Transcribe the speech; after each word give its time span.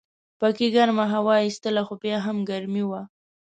پکې 0.39 0.67
ګرمه 0.75 1.05
هوا 1.13 1.35
ایستله 1.45 1.81
خو 1.87 1.93
بیا 2.03 2.17
هم 2.25 2.37
ګرمي 2.49 2.83
وه. 2.89 3.01